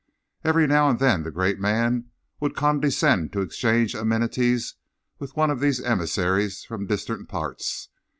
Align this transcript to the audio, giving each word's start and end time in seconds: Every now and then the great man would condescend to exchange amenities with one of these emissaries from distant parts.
Every 0.43 0.65
now 0.65 0.89
and 0.89 0.97
then 0.97 1.21
the 1.21 1.29
great 1.29 1.59
man 1.59 2.09
would 2.39 2.55
condescend 2.55 3.31
to 3.33 3.41
exchange 3.41 3.93
amenities 3.93 4.73
with 5.19 5.35
one 5.37 5.51
of 5.51 5.59
these 5.59 5.79
emissaries 5.79 6.63
from 6.63 6.87
distant 6.87 7.29
parts. 7.29 7.89